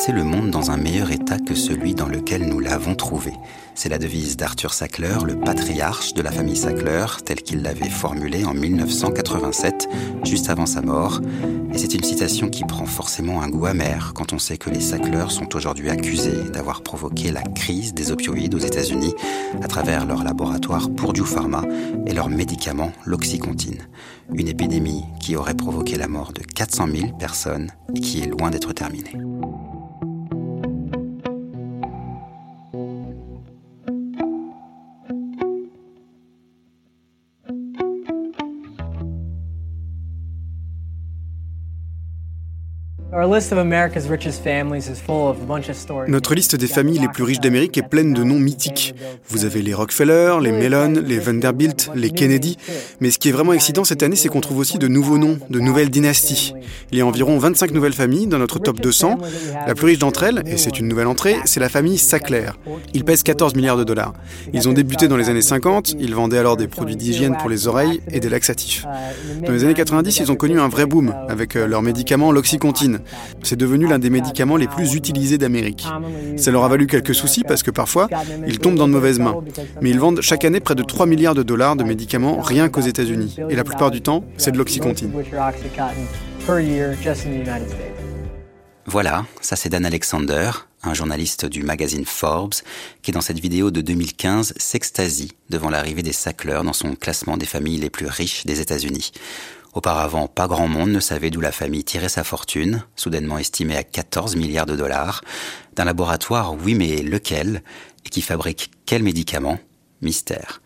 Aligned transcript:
Laisser 0.00 0.12
le 0.12 0.24
monde 0.24 0.50
dans 0.50 0.70
un 0.70 0.78
meilleur 0.78 1.10
état 1.12 1.38
que 1.38 1.54
celui 1.54 1.94
dans 1.94 2.08
lequel 2.08 2.48
nous 2.48 2.58
l'avons 2.58 2.94
trouvé. 2.94 3.34
C'est 3.74 3.90
la 3.90 3.98
devise 3.98 4.38
d'Arthur 4.38 4.72
Sackler, 4.72 5.18
le 5.26 5.38
patriarche 5.38 6.14
de 6.14 6.22
la 6.22 6.32
famille 6.32 6.56
Sackler, 6.56 7.04
tel 7.22 7.42
qu'il 7.42 7.60
l'avait 7.60 7.90
formulée 7.90 8.46
en 8.46 8.54
1987, 8.54 9.90
juste 10.24 10.48
avant 10.48 10.64
sa 10.64 10.80
mort. 10.80 11.20
Et 11.74 11.76
c'est 11.76 11.92
une 11.92 12.02
citation 12.02 12.48
qui 12.48 12.64
prend 12.64 12.86
forcément 12.86 13.42
un 13.42 13.50
goût 13.50 13.66
amer 13.66 14.12
quand 14.14 14.32
on 14.32 14.38
sait 14.38 14.56
que 14.56 14.70
les 14.70 14.80
Sackler 14.80 15.26
sont 15.28 15.54
aujourd'hui 15.54 15.90
accusés 15.90 16.48
d'avoir 16.50 16.80
provoqué 16.80 17.30
la 17.30 17.42
crise 17.42 17.92
des 17.92 18.10
opioïdes 18.10 18.54
aux 18.54 18.58
États-Unis 18.58 19.12
à 19.62 19.68
travers 19.68 20.06
leur 20.06 20.24
laboratoire 20.24 20.88
Purdue 20.88 21.26
Pharma 21.26 21.62
et 22.06 22.14
leur 22.14 22.30
médicament 22.30 22.92
l'oxycontine. 23.04 23.86
Une 24.32 24.48
épidémie 24.48 25.04
qui 25.20 25.36
aurait 25.36 25.52
provoqué 25.52 25.98
la 25.98 26.08
mort 26.08 26.32
de 26.32 26.40
400 26.40 26.86
000 26.90 27.08
personnes 27.18 27.70
et 27.94 28.00
qui 28.00 28.22
est 28.22 28.28
loin 28.28 28.50
d'être 28.50 28.72
terminée. 28.72 29.18
Notre 46.08 46.34
liste 46.34 46.56
des 46.56 46.66
familles 46.66 47.00
les 47.00 47.08
plus 47.08 47.22
riches 47.22 47.40
d'Amérique 47.40 47.76
est 47.76 47.86
pleine 47.86 48.14
de 48.14 48.24
noms 48.24 48.38
mythiques. 48.38 48.94
Vous 49.28 49.44
avez 49.44 49.60
les 49.60 49.74
Rockefeller, 49.74 50.36
les 50.40 50.52
Mellon, 50.52 50.94
les 51.04 51.18
Vanderbilt, 51.18 51.90
les 51.94 52.10
Kennedy. 52.10 52.56
Mais 53.00 53.10
ce 53.10 53.18
qui 53.18 53.28
est 53.28 53.32
vraiment 53.32 53.52
excitant 53.52 53.84
cette 53.84 54.02
année, 54.02 54.16
c'est 54.16 54.28
qu'on 54.28 54.40
trouve 54.40 54.58
aussi 54.58 54.78
de 54.78 54.88
nouveaux 54.88 55.18
noms, 55.18 55.38
de 55.50 55.60
nouvelles 55.60 55.90
dynasties. 55.90 56.54
Il 56.92 56.98
y 56.98 57.02
a 57.02 57.06
environ 57.06 57.38
25 57.38 57.72
nouvelles 57.72 57.92
familles 57.92 58.26
dans 58.26 58.38
notre 58.38 58.58
top 58.58 58.80
200. 58.80 59.18
La 59.66 59.74
plus 59.74 59.86
riche 59.86 59.98
d'entre 59.98 60.22
elles, 60.22 60.42
et 60.46 60.56
c'est 60.56 60.78
une 60.78 60.88
nouvelle 60.88 61.06
entrée, 61.06 61.36
c'est 61.44 61.60
la 61.60 61.68
famille 61.68 61.98
Sackler. 61.98 62.50
Ils 62.94 63.04
pèsent 63.04 63.22
14 63.22 63.54
milliards 63.54 63.76
de 63.76 63.84
dollars. 63.84 64.14
Ils 64.54 64.68
ont 64.68 64.72
débuté 64.72 65.08
dans 65.08 65.16
les 65.16 65.28
années 65.28 65.42
50, 65.42 65.94
ils 65.98 66.14
vendaient 66.14 66.38
alors 66.38 66.56
des 66.56 66.68
produits 66.68 66.96
d'hygiène 66.96 67.36
pour 67.38 67.50
les 67.50 67.68
oreilles 67.68 68.00
et 68.10 68.20
des 68.20 68.28
laxatifs. 68.28 68.86
Dans 69.44 69.52
les 69.52 69.64
années 69.64 69.74
90, 69.74 70.20
ils 70.20 70.32
ont 70.32 70.36
connu 70.36 70.58
un 70.58 70.68
vrai 70.68 70.86
boom 70.86 71.14
avec 71.28 71.56
euh, 71.56 71.66
leur 71.66 71.82
médicament 71.82 72.32
l'oxycontine. 72.32 73.00
C'est 73.42 73.56
devenu 73.56 73.86
l'un 73.86 73.98
des 73.98 74.10
médicaments 74.10 74.56
les 74.56 74.68
plus 74.68 74.94
utilisés 74.94 75.38
d'Amérique. 75.38 75.86
Ça 76.36 76.50
leur 76.50 76.64
a 76.64 76.68
valu 76.68 76.86
quelques 76.86 77.14
soucis 77.14 77.44
parce 77.46 77.62
que 77.62 77.70
parfois, 77.70 78.08
ils 78.46 78.58
tombent 78.58 78.76
dans 78.76 78.88
de 78.88 78.92
mauvaises 78.92 79.18
mains. 79.18 79.36
Mais 79.80 79.90
ils 79.90 80.00
vendent 80.00 80.20
chaque 80.20 80.44
année 80.44 80.60
près 80.60 80.74
de 80.74 80.82
3 80.82 81.06
milliards 81.06 81.34
de 81.34 81.42
dollars 81.42 81.76
de 81.76 81.84
médicaments 81.84 82.40
rien 82.40 82.68
qu'aux 82.68 82.80
États-Unis. 82.80 83.36
Et 83.48 83.54
la 83.54 83.64
plupart 83.64 83.90
du 83.90 84.00
temps, 84.00 84.24
c'est 84.36 84.52
de 84.52 84.58
l'oxycontine. 84.58 85.12
Voilà, 88.86 89.24
ça 89.40 89.54
c'est 89.54 89.68
Dan 89.68 89.86
Alexander, 89.86 90.50
un 90.82 90.94
journaliste 90.94 91.46
du 91.46 91.62
magazine 91.62 92.04
Forbes, 92.04 92.54
qui 93.02 93.12
dans 93.12 93.20
cette 93.20 93.38
vidéo 93.38 93.70
de 93.70 93.82
2015 93.82 94.54
s'extasie 94.56 95.32
devant 95.48 95.70
l'arrivée 95.70 96.02
des 96.02 96.12
Sackler 96.12 96.60
dans 96.64 96.72
son 96.72 96.94
classement 96.96 97.36
des 97.36 97.46
familles 97.46 97.78
les 97.78 97.90
plus 97.90 98.06
riches 98.06 98.46
des 98.46 98.60
États-Unis. 98.60 99.12
Auparavant, 99.72 100.26
pas 100.26 100.48
grand 100.48 100.66
monde 100.66 100.90
ne 100.90 101.00
savait 101.00 101.30
d'où 101.30 101.40
la 101.40 101.52
famille 101.52 101.84
tirait 101.84 102.08
sa 102.08 102.24
fortune, 102.24 102.82
soudainement 102.96 103.38
estimée 103.38 103.76
à 103.76 103.84
14 103.84 104.34
milliards 104.34 104.66
de 104.66 104.74
dollars, 104.74 105.22
d'un 105.76 105.84
laboratoire, 105.84 106.54
oui 106.54 106.74
mais 106.74 107.02
lequel, 107.02 107.62
et 108.04 108.08
qui 108.08 108.20
fabrique 108.20 108.72
quel 108.84 109.02
médicament? 109.02 109.60
Mystère. 110.02 110.60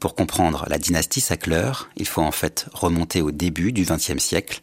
Pour 0.00 0.14
comprendre 0.14 0.64
la 0.68 0.78
dynastie 0.78 1.20
Sackler, 1.20 1.72
il 1.96 2.06
faut 2.06 2.22
en 2.22 2.32
fait 2.32 2.66
remonter 2.72 3.20
au 3.20 3.30
début 3.30 3.72
du 3.72 3.82
XXe 3.82 4.18
siècle. 4.18 4.60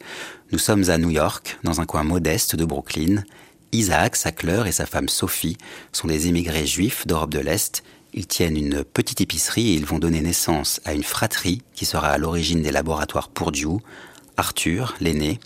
Nous 0.51 0.59
sommes 0.59 0.89
à 0.89 0.97
New 0.97 1.09
York, 1.09 1.57
dans 1.63 1.81
un 1.81 1.85
coin 1.85 2.03
modeste 2.03 2.55
de 2.55 2.65
Brooklyn. 2.65 3.23
Isaac 3.71 4.15
Sackler 4.15 4.63
et 4.65 4.71
sa 4.71 4.85
femme 4.85 5.09
Sophie 5.09 5.57
sont 5.91 6.07
des 6.07 6.27
émigrés 6.27 6.65
juifs 6.65 7.05
d'Europe 7.07 7.31
de 7.31 7.39
l'Est 7.39 7.83
ils 8.15 8.27
tiennent 8.27 8.57
une 8.57 8.83
petite 8.85 9.19
épicerie 9.19 9.69
et 9.69 9.73
ils 9.73 9.85
vont 9.85 9.99
donner 9.99 10.21
naissance 10.21 10.79
à 10.85 10.93
une 10.93 11.03
fratrie 11.03 11.61
qui 11.75 11.85
sera 11.85 12.07
à 12.07 12.17
l'origine 12.17 12.63
des 12.63 12.71
laboratoires 12.71 13.29
Purdue, 13.29 13.81
Arthur, 14.37 14.95
l'aîné, 15.01 15.39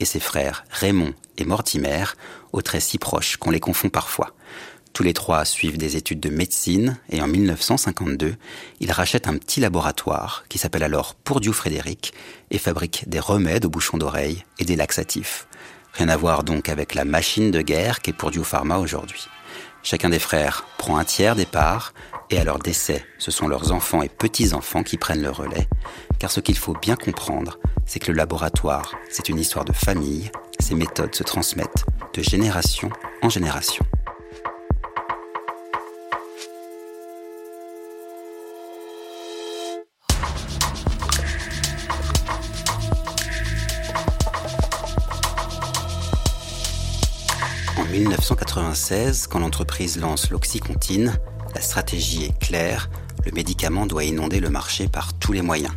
et 0.00 0.04
ses 0.04 0.20
frères 0.20 0.64
Raymond 0.70 1.14
et 1.38 1.44
Mortimer, 1.44 2.04
aux 2.52 2.62
traits 2.62 2.82
si 2.82 2.98
proches 2.98 3.36
qu'on 3.36 3.50
les 3.50 3.60
confond 3.60 3.88
parfois. 3.88 4.34
Tous 4.92 5.04
les 5.04 5.12
trois 5.12 5.44
suivent 5.44 5.78
des 5.78 5.96
études 5.96 6.20
de 6.20 6.28
médecine 6.28 6.98
et 7.10 7.22
en 7.22 7.28
1952, 7.28 8.34
ils 8.80 8.90
rachètent 8.90 9.28
un 9.28 9.36
petit 9.36 9.60
laboratoire 9.60 10.44
qui 10.48 10.58
s'appelle 10.58 10.82
alors 10.82 11.14
Purdue 11.14 11.52
Frédéric 11.52 12.12
et 12.50 12.58
fabrique 12.58 13.08
des 13.08 13.20
remèdes 13.20 13.66
aux 13.66 13.70
bouchons 13.70 13.98
d'oreilles 13.98 14.44
et 14.58 14.64
des 14.64 14.76
laxatifs. 14.76 15.46
Rien 15.92 16.08
à 16.08 16.16
voir 16.16 16.42
donc 16.42 16.68
avec 16.68 16.94
la 16.94 17.04
machine 17.04 17.52
de 17.52 17.62
guerre 17.62 18.00
qu'est 18.00 18.12
Purdue 18.12 18.42
Pharma 18.42 18.78
aujourd'hui. 18.78 19.28
Chacun 19.88 20.08
des 20.08 20.18
frères 20.18 20.64
prend 20.78 20.96
un 20.96 21.04
tiers 21.04 21.36
des 21.36 21.46
parts, 21.46 21.94
et 22.28 22.38
à 22.38 22.42
leur 22.42 22.58
décès, 22.58 23.06
ce 23.18 23.30
sont 23.30 23.46
leurs 23.46 23.70
enfants 23.70 24.02
et 24.02 24.08
petits-enfants 24.08 24.82
qui 24.82 24.96
prennent 24.96 25.22
le 25.22 25.30
relais, 25.30 25.68
car 26.18 26.32
ce 26.32 26.40
qu'il 26.40 26.58
faut 26.58 26.72
bien 26.72 26.96
comprendre, 26.96 27.60
c'est 27.84 28.00
que 28.00 28.10
le 28.10 28.16
laboratoire, 28.16 28.96
c'est 29.08 29.28
une 29.28 29.38
histoire 29.38 29.64
de 29.64 29.72
famille, 29.72 30.32
ces 30.58 30.74
méthodes 30.74 31.14
se 31.14 31.22
transmettent 31.22 31.86
de 32.14 32.20
génération 32.20 32.90
en 33.22 33.28
génération. 33.28 33.86
1996, 47.90 49.28
quand 49.28 49.38
l'entreprise 49.38 49.98
lance 49.98 50.30
l'Oxycontine, 50.30 51.18
la 51.54 51.60
stratégie 51.60 52.24
est 52.24 52.38
claire, 52.38 52.90
le 53.24 53.32
médicament 53.32 53.86
doit 53.86 54.04
inonder 54.04 54.40
le 54.40 54.50
marché 54.50 54.88
par 54.88 55.14
tous 55.14 55.32
les 55.32 55.42
moyens. 55.42 55.72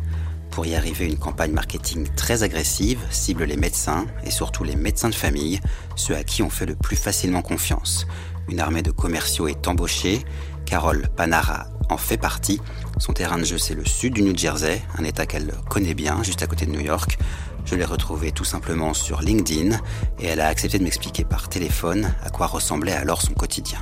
Pour 0.50 0.66
y 0.66 0.74
arriver, 0.74 1.06
une 1.06 1.18
campagne 1.18 1.52
marketing 1.52 2.08
très 2.16 2.42
agressive 2.42 2.98
cible 3.10 3.44
les 3.44 3.56
médecins 3.56 4.06
et 4.24 4.30
surtout 4.30 4.64
les 4.64 4.76
médecins 4.76 5.08
de 5.08 5.14
famille, 5.14 5.60
ceux 5.94 6.16
à 6.16 6.24
qui 6.24 6.42
on 6.42 6.50
fait 6.50 6.66
le 6.66 6.74
plus 6.74 6.96
facilement 6.96 7.42
confiance. 7.42 8.06
Une 8.48 8.60
armée 8.60 8.82
de 8.82 8.90
commerciaux 8.90 9.46
est 9.46 9.68
embauchée, 9.68 10.24
Carole 10.66 11.08
Panara 11.16 11.66
en 11.90 11.96
fait 11.96 12.16
partie. 12.16 12.60
Son 12.98 13.12
terrain 13.12 13.38
de 13.38 13.44
jeu, 13.44 13.58
c'est 13.58 13.74
le 13.74 13.84
sud 13.84 14.14
du 14.14 14.22
New 14.22 14.36
Jersey, 14.36 14.82
un 14.98 15.04
état 15.04 15.26
qu'elle 15.26 15.52
connaît 15.68 15.94
bien, 15.94 16.22
juste 16.22 16.42
à 16.42 16.46
côté 16.46 16.66
de 16.66 16.70
New 16.70 16.80
York. 16.80 17.18
Je 17.64 17.76
l'ai 17.76 17.84
retrouvée 17.84 18.32
tout 18.32 18.44
simplement 18.44 18.94
sur 18.94 19.20
LinkedIn 19.20 19.76
et 20.18 20.26
elle 20.26 20.40
a 20.40 20.48
accepté 20.48 20.78
de 20.78 20.84
m'expliquer 20.84 21.24
par 21.24 21.48
téléphone 21.48 22.12
à 22.24 22.30
quoi 22.30 22.46
ressemblait 22.46 22.92
alors 22.92 23.22
son 23.22 23.32
quotidien. 23.34 23.78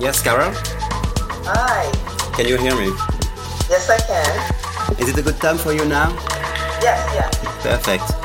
Yes, 0.00 0.20
Carol? 0.20 0.52
Hi. 1.46 1.86
Can 2.36 2.48
you 2.48 2.56
hear 2.56 2.74
me? 2.74 2.90
Yes, 3.70 3.88
I 3.88 3.98
can. 3.98 4.98
Is 4.98 5.08
it 5.08 5.18
a 5.18 5.22
good 5.22 5.40
time 5.40 5.58
for 5.58 5.72
you 5.72 5.84
now? 5.84 6.10
Yes, 6.82 6.98
yes. 7.14 7.62
Perfect. 7.62 8.21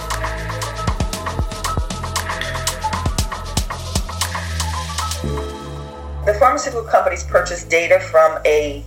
Pharmaceutical 6.37 6.83
companies 6.83 7.23
purchase 7.23 7.65
data 7.67 7.99
from 7.99 8.39
a 8.45 8.83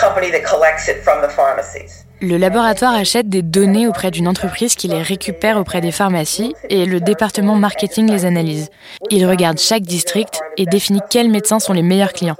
company 0.00 0.30
that 0.30 0.42
collects 0.42 0.88
it 0.88 1.02
from 1.02 1.20
the 1.22 1.28
pharmacies. 1.28 2.04
Le 2.20 2.36
laboratoire 2.36 2.94
achète 2.94 3.28
des 3.28 3.42
données 3.42 3.88
auprès 3.88 4.12
d'une 4.12 4.28
entreprise 4.28 4.76
qui 4.76 4.86
les 4.86 5.02
récupère 5.02 5.56
auprès 5.56 5.80
des 5.80 5.90
pharmacies 5.90 6.54
et 6.68 6.86
le 6.86 7.00
département 7.00 7.56
marketing 7.56 8.08
les 8.08 8.24
analyse. 8.24 8.68
Il 9.10 9.26
regarde 9.26 9.58
chaque 9.58 9.82
district 9.82 10.40
et 10.56 10.64
définit 10.66 11.00
quels 11.10 11.28
médecins 11.28 11.58
sont 11.58 11.72
les 11.72 11.82
meilleurs 11.82 12.12
clients. 12.12 12.36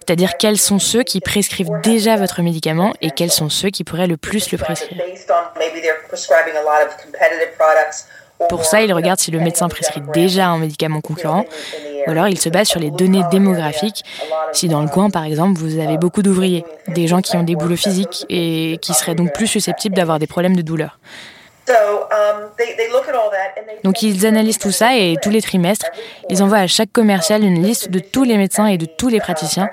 C'est-à-dire 0.00 0.36
quels 0.36 0.58
sont 0.58 0.80
ceux 0.80 1.04
qui 1.04 1.20
prescrivent 1.20 1.70
déjà 1.84 2.16
votre 2.16 2.42
médicament 2.42 2.92
et 3.00 3.12
quels 3.12 3.30
sont 3.30 3.48
ceux 3.48 3.70
qui 3.70 3.84
pourraient 3.84 4.08
le 4.08 4.16
plus 4.16 4.50
le 4.50 4.58
prescrire. 4.58 4.98
Pour 8.48 8.64
ça, 8.64 8.82
il 8.82 8.92
regarde 8.92 9.18
si 9.18 9.30
le 9.30 9.40
médecin 9.40 9.68
prescrit 9.68 10.00
déjà 10.12 10.48
un 10.48 10.58
médicament 10.58 11.00
concurrent, 11.00 11.44
ou 12.06 12.10
alors 12.10 12.28
il 12.28 12.38
se 12.38 12.48
base 12.48 12.68
sur 12.68 12.80
les 12.80 12.90
données 12.90 13.22
démographiques. 13.30 14.02
Si 14.52 14.68
dans 14.68 14.82
le 14.82 14.88
coin, 14.88 15.10
par 15.10 15.24
exemple, 15.24 15.58
vous 15.58 15.78
avez 15.78 15.98
beaucoup 15.98 16.22
d'ouvriers, 16.22 16.64
des 16.88 17.06
gens 17.06 17.20
qui 17.20 17.36
ont 17.36 17.42
des 17.42 17.54
boulots 17.54 17.76
physiques 17.76 18.24
et 18.28 18.78
qui 18.80 18.94
seraient 18.94 19.14
donc 19.14 19.32
plus 19.32 19.46
susceptibles 19.46 19.94
d'avoir 19.94 20.18
des 20.18 20.26
problèmes 20.26 20.56
de 20.56 20.62
douleur. 20.62 20.98
So 21.66 21.74
um, 21.74 22.50
they, 22.58 22.74
they 22.76 22.88
look 22.90 23.06
at 23.08 23.14
all 23.14 23.30
that 23.30 23.60
and 23.60 23.66
they 23.66 23.78
Donc 23.84 24.02
ils 24.02 24.26
analysent 24.26 24.58
tout 24.58 24.72
ça 24.72 24.96
et 24.96 25.16
tous 25.22 25.30
les 25.30 25.40
trimestres, 25.40 25.86
ils 26.28 26.42
envoient 26.42 26.58
à 26.58 26.66
chaque 26.66 26.90
commercial 26.90 27.44
une 27.44 27.62
liste 27.62 27.90
de 27.90 28.00
tous 28.00 28.24
les 28.24 28.36
médecins 28.36 28.66
et 28.66 28.76
de 28.76 28.86
tous 28.86 29.08
les 29.08 29.20
praticiens, 29.20 29.68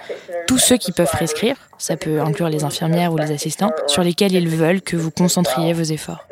tous 0.46 0.60
ceux 0.60 0.78
qui 0.78 0.92
peuvent 0.92 1.10
prescrire, 1.10 1.56
ça 1.80 1.98
peut 1.98 2.22
inclure 2.22 2.50
les 2.50 2.64
infirmières 2.64 3.14
ou 3.14 3.18
les 3.18 3.32
assistants, 3.32 3.72
sur 3.88 4.04
lesquels 4.04 4.34
ils 4.34 4.50
veulent 4.50 4.82
que 4.82 4.96
vous 4.96 5.10
concentriez 5.10 5.74
vos 5.74 5.84
efforts. 5.84 6.28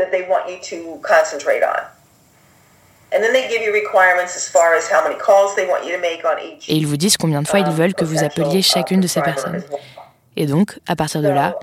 Et 6.68 6.76
ils 6.76 6.88
vous 6.88 6.98
disent 6.98 7.18
combien 7.18 7.42
de 7.42 7.48
fois 7.48 7.60
ils 7.60 7.72
veulent 7.72 7.94
que 7.94 8.06
vous 8.06 8.24
appeliez 8.24 8.62
chacune 8.62 9.00
de 9.00 9.08
ces 9.08 9.22
personnes. 9.22 9.64
Et 10.36 10.46
donc, 10.46 10.80
à 10.88 10.96
partir 10.96 11.22
de 11.22 11.30
là, 11.30 11.58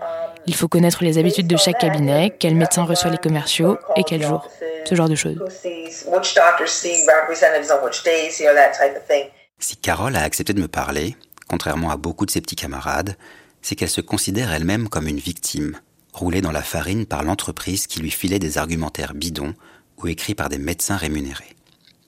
il 0.47 0.55
faut 0.55 0.69
connaître 0.69 1.05
les 1.05 1.19
habitudes 1.19 1.47
de 1.47 1.57
chaque 1.57 1.79
cabinet, 1.79 2.35
quel 2.39 2.55
médecin 2.55 2.85
reçoit 2.85 3.11
les 3.11 3.19
commerciaux 3.19 3.79
et 3.97 4.03
quel 4.03 4.23
jour. 4.23 4.49
Ce 4.85 4.95
genre 4.95 5.09
de 5.09 5.15
choses. 5.15 5.39
Who 5.39 5.49
sees 5.51 6.05
which 6.07 6.35
doctors 6.35 6.69
see 6.69 7.07
representatives 7.07 7.71
on 7.71 7.85
which 7.85 8.03
days, 8.03 8.41
you 8.41 8.47
know, 8.47 8.55
that 8.55 8.73
type 8.73 8.97
of 8.97 9.07
thing. 9.07 9.27
Si 9.59 9.77
Carole 9.77 10.17
a 10.17 10.23
accepté 10.23 10.55
de 10.55 10.61
me 10.61 10.67
parler, 10.67 11.17
contrairement 11.49 11.91
à 11.91 11.97
beaucoup 11.97 12.27
de 12.27 12.33
ses 12.33 12.41
petits 12.41 12.57
camarades, 12.57 13.17
c'est 13.61 13.77
qu'elle 13.77 13.89
se 13.89 14.01
considère 14.01 14.53
elle-même 14.53 14.89
comme 14.89 15.07
une 15.07 15.19
victime, 15.19 15.79
roulée 16.13 16.41
dans 16.41 16.51
la 16.51 16.63
farine 16.63 17.07
par 17.07 17.23
l'entreprise 17.23 17.87
qui 17.87 18.01
lui 18.01 18.11
filait 18.11 18.41
des 18.41 18.59
argumentaires 18.59 19.15
bidons 19.15 19.55
ou 20.03 20.09
écrits 20.09 20.35
par 20.35 20.49
des 20.49 20.59
médecins 20.59 20.97
rémunérés. 20.97 21.57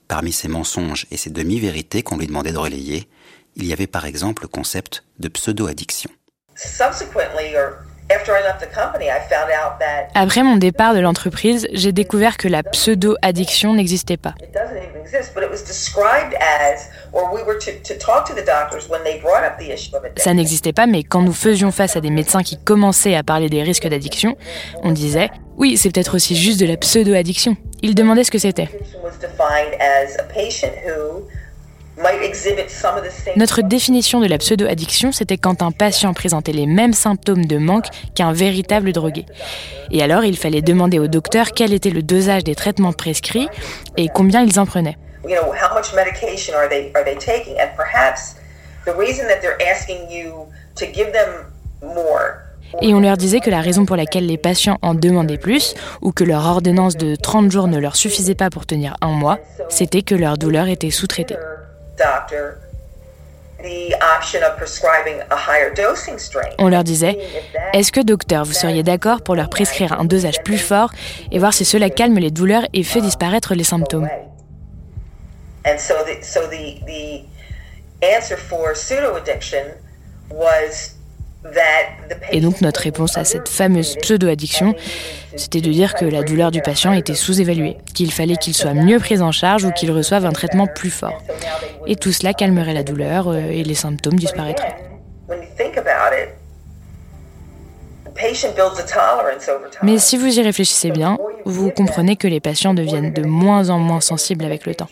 Parmi 0.08 0.32
ces 0.32 0.48
mensonges 0.48 1.06
et 1.10 1.16
ces 1.16 1.30
demi-vérités 1.30 2.02
qu'on 2.02 2.18
lui 2.18 2.26
demandait 2.26 2.52
de 2.52 2.58
relayer, 2.58 3.08
il 3.56 3.66
y 3.66 3.72
avait 3.72 3.86
par 3.86 4.04
exemple 4.04 4.42
le 4.42 4.48
concept 4.48 5.04
de 5.18 5.28
pseudo-addiction. 5.28 6.10
Subsequently, 6.56 7.56
or 7.56 7.78
after 8.10 8.32
I 8.32 8.42
left 8.42 8.60
the 8.60 8.72
company, 8.72 9.06
I 9.06 9.18
found 9.28 9.50
out 9.50 9.78
that 9.80 10.08
Après 10.14 10.42
mon 10.42 10.56
départ 10.56 10.94
de 10.94 11.00
l'entreprise, 11.00 11.66
j'ai 11.72 11.92
découvert 11.92 12.36
que 12.36 12.48
la 12.48 12.62
pseudo-addiction 12.62 13.74
n'existait 13.74 14.16
pas. 14.16 14.34
it 14.40 14.52
doesn't 14.52 14.76
even 14.76 15.00
exist, 15.00 15.32
but 15.34 15.42
it 15.42 15.50
was 15.50 15.64
described 15.64 16.34
as, 16.40 16.90
or 17.12 17.32
we 17.32 17.42
were 17.42 17.58
to, 17.58 17.72
to 17.82 17.94
talk 17.98 18.24
to 18.26 18.34
the 18.34 18.44
doctors 18.44 18.88
when 18.88 19.02
they 19.04 19.20
brought 19.20 19.42
up 19.44 19.58
the 19.58 19.72
issue 19.72 19.96
of 19.96 20.04
it. 20.04 20.20
Ça 20.20 20.34
n'existait 20.34 20.72
pas, 20.72 20.86
mais 20.86 21.02
quand 21.02 21.22
nous 21.22 21.32
faisions 21.32 21.72
face 21.72 21.96
à 21.96 22.00
des 22.00 22.10
médecins 22.10 22.42
qui 22.42 22.58
commençaient 22.58 23.16
à 23.16 23.22
parler 23.22 23.48
des 23.48 23.62
risques 23.62 23.88
d'addiction, 23.88 24.36
on 24.82 24.92
disait 24.92 25.30
Oui, 25.56 25.76
c'est 25.76 25.90
peut-être 25.90 26.16
aussi 26.16 26.36
juste 26.36 26.60
de 26.60 26.66
la 26.66 26.76
pseudo-addiction. 26.76 27.56
Ils 27.84 27.94
demandaient 27.94 28.24
ce 28.24 28.30
que 28.30 28.38
c'était. 28.38 28.68
Notre 33.36 33.60
définition 33.60 34.20
de 34.20 34.26
la 34.26 34.38
pseudo-addiction, 34.38 35.12
c'était 35.12 35.36
quand 35.36 35.60
un 35.60 35.70
patient 35.70 36.14
présentait 36.14 36.52
les 36.52 36.64
mêmes 36.64 36.94
symptômes 36.94 37.44
de 37.44 37.58
manque 37.58 37.88
qu'un 38.14 38.32
véritable 38.32 38.92
drogué. 38.92 39.26
Et 39.90 40.02
alors, 40.02 40.24
il 40.24 40.38
fallait 40.38 40.62
demander 40.62 40.98
au 40.98 41.08
docteur 41.08 41.52
quel 41.52 41.74
était 41.74 41.90
le 41.90 42.02
dosage 42.02 42.42
des 42.42 42.54
traitements 42.54 42.94
prescrits 42.94 43.48
et 43.98 44.08
combien 44.08 44.42
ils 44.42 44.58
en 44.58 44.64
prenaient. 44.64 44.96
you 45.26 45.34
know, 45.34 45.52
how 45.52 45.74
much 45.74 45.94
medication 45.94 46.54
are 46.54 46.68
they 46.68 46.92
are 46.94 47.04
they 47.04 47.16
taking? 47.16 47.58
And 47.58 47.70
perhaps 47.76 48.36
the 48.84 48.94
reason 48.94 49.26
that 49.28 49.40
they're 49.40 49.60
asking 49.62 50.10
you 50.10 50.46
to 50.76 50.86
give 50.86 51.12
them 51.12 51.52
more 51.82 52.43
Et 52.82 52.92
on 52.94 53.00
leur 53.00 53.16
disait 53.16 53.40
que 53.40 53.50
la 53.50 53.60
raison 53.60 53.86
pour 53.86 53.96
laquelle 53.96 54.26
les 54.26 54.38
patients 54.38 54.78
en 54.82 54.94
demandaient 54.94 55.38
plus, 55.38 55.74
ou 56.02 56.12
que 56.12 56.24
leur 56.24 56.44
ordonnance 56.44 56.96
de 56.96 57.14
30 57.14 57.50
jours 57.50 57.68
ne 57.68 57.78
leur 57.78 57.96
suffisait 57.96 58.34
pas 58.34 58.50
pour 58.50 58.66
tenir 58.66 58.96
un 59.00 59.12
mois, 59.12 59.38
c'était 59.68 60.02
que 60.02 60.14
leur 60.14 60.38
douleur 60.38 60.68
était 60.68 60.90
sous-traitée. 60.90 61.36
On 66.58 66.68
leur 66.68 66.84
disait 66.84 67.18
Est-ce 67.72 67.92
que, 67.92 68.00
docteur, 68.00 68.44
vous 68.44 68.52
seriez 68.52 68.82
d'accord 68.82 69.22
pour 69.22 69.34
leur 69.34 69.48
prescrire 69.48 69.98
un 69.98 70.04
dosage 70.04 70.42
plus 70.42 70.58
fort 70.58 70.90
et 71.30 71.38
voir 71.38 71.54
si 71.54 71.64
cela 71.64 71.88
calme 71.88 72.18
les 72.18 72.30
douleurs 72.30 72.66
et 72.72 72.82
fait 72.82 73.00
disparaître 73.00 73.54
les 73.54 73.64
symptômes? 73.64 74.08
And 75.66 75.78
so 75.78 75.94
the 76.04 76.22
so 76.22 76.40
the 76.46 76.84
the 76.84 77.24
answer 78.02 78.36
for 78.36 78.74
pseudo 78.74 79.16
addiction 79.16 79.64
was 80.30 80.93
Et 82.32 82.40
donc 82.40 82.60
notre 82.60 82.80
réponse 82.80 83.16
à 83.16 83.24
cette 83.24 83.48
fameuse 83.48 83.96
pseudo-addiction, 83.96 84.74
c'était 85.36 85.60
de 85.60 85.70
dire 85.70 85.94
que 85.94 86.04
la 86.04 86.22
douleur 86.22 86.50
du 86.50 86.62
patient 86.62 86.92
était 86.92 87.14
sous-évaluée, 87.14 87.76
qu'il 87.94 88.12
fallait 88.12 88.36
qu'il 88.36 88.54
soit 88.54 88.74
mieux 88.74 88.98
pris 88.98 89.20
en 89.20 89.32
charge 89.32 89.64
ou 89.64 89.70
qu'il 89.70 89.90
reçoive 89.90 90.24
un 90.26 90.32
traitement 90.32 90.66
plus 90.66 90.90
fort. 90.90 91.22
Et 91.86 91.96
tout 91.96 92.12
cela 92.12 92.32
calmerait 92.32 92.74
la 92.74 92.82
douleur 92.82 93.28
euh, 93.28 93.38
et 93.38 93.62
les 93.62 93.74
symptômes 93.74 94.18
disparaîtraient. 94.18 94.76
Mais 99.82 99.98
si 99.98 100.16
vous 100.16 100.38
y 100.38 100.42
réfléchissez 100.42 100.90
bien, 100.90 101.18
vous 101.44 101.70
comprenez 101.70 102.16
que 102.16 102.28
les 102.28 102.40
patients 102.40 102.74
deviennent 102.74 103.12
de 103.12 103.22
moins 103.22 103.70
en 103.70 103.78
moins 103.78 104.00
sensibles 104.00 104.44
avec 104.44 104.66
le 104.66 104.74
temps. 104.74 104.88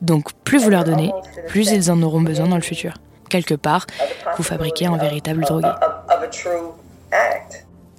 Donc 0.00 0.32
plus 0.44 0.58
vous 0.58 0.70
leur 0.70 0.84
donnez, 0.84 1.12
plus 1.48 1.70
ils 1.70 1.90
en 1.90 2.02
auront 2.02 2.22
besoin 2.22 2.48
dans 2.48 2.56
le 2.56 2.62
futur. 2.62 2.94
Quelque 3.32 3.54
part, 3.54 3.86
vous 4.36 4.42
fabriquez 4.42 4.84
un 4.84 4.98
véritable 4.98 5.40
drogué. 5.44 5.70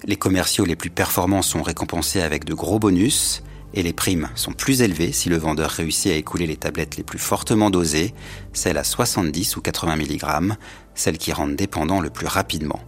Les 0.03 0.15
commerciaux 0.15 0.63
les 0.63 0.75
plus 0.75 0.91
performants 0.91 1.41
sont 1.41 1.63
récompensés 1.63 2.21
avec 2.21 2.45
de 2.45 2.53
gros 2.53 2.77
bonus 2.77 3.41
et 3.73 3.81
les 3.81 3.93
primes 3.93 4.29
sont 4.35 4.51
plus 4.51 4.83
élevées 4.83 5.11
si 5.11 5.29
le 5.29 5.37
vendeur 5.37 5.71
réussit 5.71 6.11
à 6.11 6.15
écouler 6.15 6.45
les 6.45 6.55
tablettes 6.55 6.97
les 6.97 7.03
plus 7.03 7.17
fortement 7.17 7.71
dosées, 7.71 8.13
celles 8.53 8.77
à 8.77 8.83
70 8.83 9.57
ou 9.57 9.61
80 9.61 9.95
mg, 9.95 10.53
celles 10.93 11.17
qui 11.17 11.33
rendent 11.33 11.55
dépendant 11.55 11.99
le 11.99 12.11
plus 12.11 12.27
rapidement. 12.27 12.81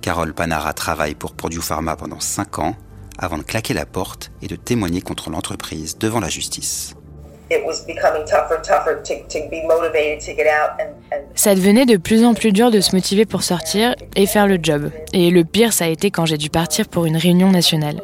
Carole 0.00 0.32
Panara 0.32 0.72
travaille 0.72 1.14
pour 1.14 1.34
Purdue 1.34 1.60
Pharma 1.60 1.96
pendant 1.96 2.20
5 2.20 2.60
ans 2.60 2.76
avant 3.18 3.36
de 3.36 3.42
claquer 3.42 3.74
la 3.74 3.84
porte 3.84 4.32
et 4.40 4.46
de 4.46 4.56
témoigner 4.56 5.02
contre 5.02 5.28
l'entreprise 5.28 5.98
devant 5.98 6.20
la 6.20 6.30
justice. 6.30 6.94
It 7.50 7.62
was 7.66 7.84
becoming 7.86 8.24
tougher 8.24 8.56
and 8.56 8.62
tougher 8.62 9.02
to, 9.02 9.14
to 9.28 9.48
be 9.50 9.62
motivated 9.66 10.20
to 10.20 10.34
get 10.34 10.46
out 10.46 10.80
and, 10.80 10.94
and 11.12 11.20
Ça 11.34 11.54
devenait 11.54 11.84
de 11.84 11.98
plus 11.98 12.24
en 12.24 12.32
plus 12.32 12.52
dur 12.52 12.70
de 12.70 12.80
se 12.80 12.94
motiver 12.94 13.26
pour 13.26 13.42
sortir 13.42 13.94
et 14.16 14.26
faire 14.26 14.46
le 14.46 14.58
job. 14.62 14.90
Et 15.12 15.30
le 15.30 15.44
pire, 15.44 15.72
ça 15.72 15.84
a 15.84 15.88
été 15.88 16.10
quand 16.10 16.24
j'ai 16.24 16.38
dû 16.38 16.48
partir 16.48 16.88
pour 16.88 17.04
une 17.04 17.18
réunion 17.18 17.50
nationale. 17.50 18.00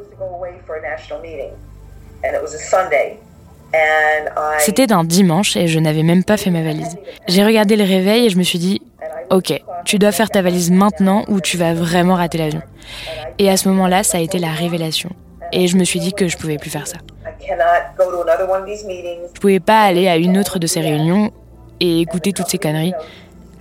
C'était 4.59 4.87
d'un 4.87 5.05
dimanche 5.05 5.57
et 5.57 5.69
je 5.69 5.79
n'avais 5.79 6.03
même 6.03 6.25
pas 6.25 6.37
fait 6.37 6.51
ma 6.51 6.63
valise. 6.63 6.99
J'ai 7.29 7.45
regardé 7.45 7.77
le 7.77 7.85
réveil 7.85 8.27
et 8.27 8.31
je 8.31 8.37
me 8.37 8.43
suis 8.43 8.59
dit, 8.59 8.83
ok, 9.31 9.59
tu 9.85 9.99
dois 9.99 10.13
faire 10.13 10.29
ta 10.29 10.43
valise 10.43 10.71
maintenant 10.71 11.25
ou 11.29 11.41
tu 11.41 11.57
vas 11.57 11.73
vraiment 11.73 12.17
rater 12.17 12.39
l'avion. 12.39 12.63
Et 13.39 13.49
à 13.49 13.57
ce 13.57 13.69
moment-là, 13.69 14.03
ça 14.03 14.19
a 14.19 14.21
été 14.21 14.39
la 14.39 14.51
révélation. 14.51 15.11
Et 15.53 15.67
je 15.67 15.77
me 15.77 15.85
suis 15.85 16.01
dit 16.01 16.13
que 16.13 16.29
je 16.29 16.37
pouvais 16.37 16.59
plus 16.59 16.71
faire 16.71 16.87
ça. 16.87 16.99
I 17.51 17.53
cannot 17.53 17.97
go 17.97 18.11
to 18.13 18.23
another 18.23 18.49
one 18.49 18.63
of 18.63 18.67
these 18.67 18.85
meetings. 18.85 19.29
Je 19.35 19.41
pouvais 19.41 19.61
pas 19.61 19.83
aller 19.83 20.07
à 20.07 20.17
une 20.17 20.39
autre 20.39 20.59
de 20.59 20.67
ces 20.67 20.81
réunions 20.81 21.33
et 21.81 22.01
écouter 22.01 22.33
toutes 22.33 22.49
ces 22.49 22.59
conneries. 22.59 22.95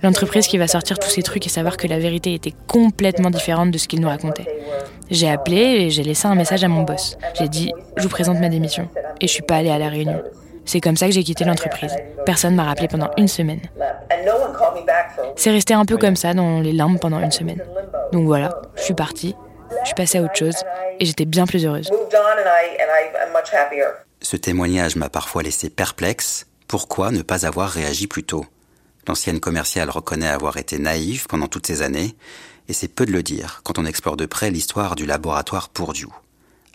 L'entreprise 0.02 0.46
qui 0.46 0.58
va 0.58 0.68
sortir 0.68 0.98
tous 0.98 1.10
ces 1.10 1.22
trucs 1.22 1.44
et 1.46 1.48
savoir 1.48 1.76
que 1.76 1.88
la 1.88 1.98
vérité 1.98 2.32
était 2.34 2.54
complètement 2.68 3.30
différente 3.30 3.70
de 3.70 3.78
ce 3.78 3.88
qu'ils 3.88 4.00
nous 4.00 4.08
racontaient. 4.08 4.46
J'ai 5.10 5.28
appelé 5.28 5.56
et 5.56 5.90
j'ai 5.90 6.04
laissé 6.04 6.26
un 6.26 6.36
message 6.36 6.62
à 6.62 6.68
mon 6.68 6.82
boss. 6.82 7.18
J'ai 7.34 7.48
dit, 7.48 7.72
je 7.96 8.04
vous 8.04 8.08
présente 8.08 8.38
ma 8.38 8.48
démission. 8.48 8.88
Et 9.20 9.26
je 9.26 9.32
suis 9.32 9.42
pas 9.42 9.56
allée 9.56 9.70
à 9.70 9.78
la 9.78 9.88
réunion. 9.88 10.22
C'est 10.64 10.80
comme 10.80 10.96
ça 10.96 11.06
que 11.06 11.12
j'ai 11.12 11.24
quitté 11.24 11.44
l'entreprise. 11.44 11.96
Personne 12.24 12.54
m'a 12.54 12.64
rappelé 12.64 12.86
pendant 12.86 13.10
une 13.16 13.28
semaine. 13.28 13.60
And 13.76 14.24
no 14.24 14.32
one 14.34 14.56
called 14.56 14.80
me 14.80 14.86
back 14.86 15.14
for 15.16 15.24
a 15.24 15.28
week. 15.28 15.36
C'est 15.36 15.50
resté 15.50 15.74
un 15.74 15.84
peu 15.84 15.96
comme 15.96 16.16
ça 16.16 16.32
dans 16.32 16.60
les 16.60 16.72
limbes 16.72 17.00
pendant 17.00 17.18
une 17.18 17.32
semaine. 17.32 17.60
Donc 18.12 18.26
voilà, 18.26 18.50
je 18.76 18.82
suis 18.82 18.94
partie, 18.94 19.34
je 19.80 19.86
suis 19.86 19.94
passée 19.94 20.18
à 20.18 20.22
autre 20.22 20.36
chose 20.36 20.56
et 20.98 21.06
j'étais 21.06 21.24
bien 21.24 21.46
plus 21.46 21.64
heureuse. 21.64 21.90
Ce 24.20 24.36
témoignage 24.36 24.96
m'a 24.96 25.08
parfois 25.08 25.42
laissé 25.42 25.70
perplexe. 25.70 26.46
Pourquoi 26.68 27.10
ne 27.10 27.22
pas 27.22 27.46
avoir 27.46 27.70
réagi 27.70 28.06
plus 28.06 28.24
tôt? 28.24 28.46
L'ancienne 29.08 29.40
commerciale 29.40 29.90
reconnaît 29.90 30.28
avoir 30.28 30.56
été 30.56 30.78
naïve 30.78 31.26
pendant 31.26 31.48
toutes 31.48 31.66
ces 31.66 31.82
années, 31.82 32.14
et 32.68 32.72
c'est 32.72 32.88
peu 32.88 33.06
de 33.06 33.12
le 33.12 33.22
dire 33.22 33.62
quand 33.64 33.78
on 33.78 33.86
explore 33.86 34.16
de 34.16 34.26
près 34.26 34.50
l'histoire 34.50 34.94
du 34.94 35.06
laboratoire 35.06 35.70
Purdue. 35.70 36.06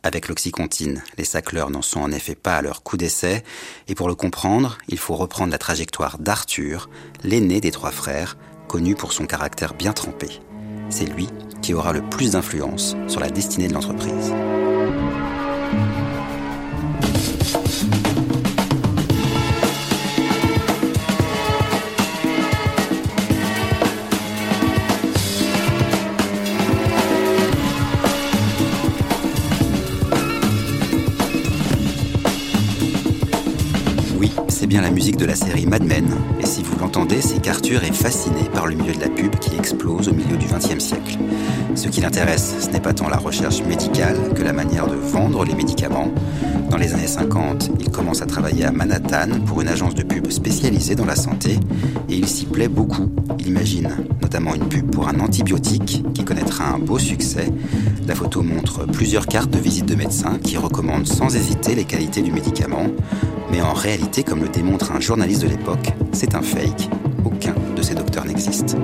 Avec 0.03 0.27
l'oxycontine, 0.27 1.03
les 1.17 1.23
sacleurs 1.23 1.69
n'en 1.69 1.81
sont 1.81 2.01
en 2.01 2.11
effet 2.11 2.35
pas 2.35 2.57
à 2.57 2.61
leur 2.61 2.83
coup 2.83 2.97
d'essai, 2.97 3.43
et 3.87 3.95
pour 3.95 4.07
le 4.07 4.15
comprendre, 4.15 4.77
il 4.87 4.97
faut 4.97 5.15
reprendre 5.15 5.51
la 5.51 5.57
trajectoire 5.57 6.17
d'Arthur, 6.17 6.89
l'aîné 7.23 7.61
des 7.61 7.71
trois 7.71 7.91
frères, 7.91 8.37
connu 8.67 8.95
pour 8.95 9.13
son 9.13 9.25
caractère 9.25 9.73
bien 9.73 9.93
trempé. 9.93 10.41
C'est 10.89 11.05
lui 11.05 11.29
qui 11.65 11.74
aura 11.74 11.93
le 11.93 12.03
plus 12.03 12.34
d'influence 12.34 12.95
sur 13.07 13.19
la 13.19 13.31
destinée 13.31 13.67
de 13.67 13.74
l'entreprise. 13.74 14.31
c'est 34.65 34.67
bien 34.67 34.81
la 34.81 34.89
musique 34.89 35.17
de 35.17 35.25
la 35.25 35.36
série 35.36 35.67
Mad 35.67 35.84
Men, 35.84 36.07
et 36.39 36.45
si 36.48 36.63
vous 36.63 36.75
l'entendez, 36.79 37.22
c'est 37.22 37.39
qu'Arthur 37.39 37.84
est 37.84 37.93
fasciné 37.93 38.50
par 38.51 38.65
le 38.65 38.74
milieu 38.74 38.93
de 38.93 39.00
la 39.00 39.10
pub 39.10 39.36
qui 39.36 39.55
explose 39.55 40.07
au 40.07 40.13
milieu 40.13 40.38
du 40.38 40.48
XXe 40.48 40.84
siècle. 40.84 41.19
Ce 41.74 41.88
qui 41.88 42.01
l'intéresse, 42.01 42.55
ce 42.60 42.69
n'est 42.69 42.79
pas 42.79 42.93
tant 42.93 43.10
la 43.10 43.17
recherche 43.17 43.62
médicale 43.63 44.15
que 44.36 44.43
la 44.43 44.53
manière 44.53 44.88
de 44.88 44.95
vendre 44.95 45.43
les 45.43 45.55
médicaments. 45.55 46.12
Dans 46.69 46.77
les 46.77 46.93
années 46.93 47.07
50, 47.07 47.72
il 47.79 47.89
commence 47.89 48.22
à 48.22 48.25
travailler 48.25 48.65
à 48.65 48.72
Manhattan 48.72 49.39
pour 49.45 49.62
une 49.62 49.67
agence 49.67 49.95
de 49.95 50.03
pub 50.03 50.29
spécialisée 50.31 50.95
dans 50.95 51.05
la 51.05 51.15
santé, 51.15 51.60
et 52.10 52.15
il 52.15 52.27
s'y 52.27 52.45
plaît 52.45 52.67
beaucoup. 52.67 53.10
Il 53.39 53.48
imagine 53.48 53.89
notamment 54.22 54.55
une 54.55 54.67
pub 54.67 54.89
pour 54.91 55.07
un 55.07 55.19
antibiotique 55.19 56.03
qui 56.13 56.24
connaîtra 56.24 56.65
un 56.65 56.79
beau 56.79 57.00
succès. 57.00 57.48
La 58.07 58.15
photo 58.15 58.41
montre 58.41 58.86
plusieurs 58.86 59.27
cartes 59.27 59.51
de 59.51 59.60
visite 59.60 59.86
de 59.86 59.95
médecins 59.95 60.38
qui 60.43 60.57
recommandent 60.57 61.07
sans 61.07 61.36
hésiter 61.36 61.75
les 61.75 61.86
qualités 61.86 62.22
du 62.22 62.31
médicament. 62.31 62.88
Mais 63.51 63.62
en 63.62 63.74
réalité, 63.74 64.24
comme 64.24 64.41
le 64.41 64.50
démontre 64.50 64.91
un 64.91 65.00
journaliste 65.00 65.43
de 65.43 65.48
l'époque, 65.48 65.93
c'est 66.12 66.36
un 66.36 66.41
fake. 66.41 66.89
Aucun 67.24 67.53
de 67.75 67.81
ces 67.81 67.95
docteurs 67.95 68.25
n'existe. 68.25 68.75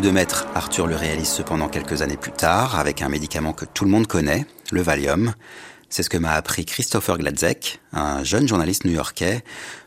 De 0.00 0.10
maître, 0.10 0.46
Arthur 0.54 0.86
le 0.86 0.96
réalise 0.96 1.28
cependant 1.28 1.68
quelques 1.68 2.02
années 2.02 2.16
plus 2.16 2.30
tard 2.30 2.78
avec 2.78 3.02
un 3.02 3.08
médicament 3.08 3.52
que 3.52 3.64
tout 3.64 3.84
le 3.84 3.90
monde 3.90 4.06
connaît, 4.06 4.46
le 4.70 4.80
Valium. 4.80 5.34
C'est 5.88 6.02
ce 6.02 6.10
que 6.10 6.18
m'a 6.18 6.32
appris 6.32 6.64
Christopher 6.64 7.18
Gladzek, 7.18 7.80
un 7.92 8.22
jeune 8.22 8.46
journaliste 8.46 8.84
new-yorkais, 8.84 9.42